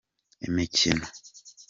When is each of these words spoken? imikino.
imikino. 0.47 1.05